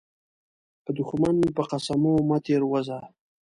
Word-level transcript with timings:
د 0.85 0.87
دښمن 0.97 1.35
په 1.55 1.61
قسمو 1.71 2.13
مه 2.29 2.37
تير 2.45 2.61
وزه. 2.71 2.99